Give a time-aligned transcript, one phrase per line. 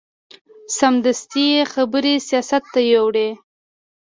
[0.77, 3.29] سمدستي یې خبرې سیاست ته یوړې.